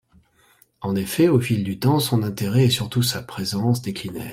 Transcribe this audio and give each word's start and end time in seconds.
En 0.81 0.95
effet, 0.95 1.27
au 1.27 1.39
fil 1.39 1.63
du 1.63 1.77
temps, 1.77 1.99
son 1.99 2.23
intérêt 2.23 2.65
et 2.65 2.69
surtout 2.71 3.03
sa 3.03 3.21
présence 3.21 3.83
déclinèrent. 3.83 4.29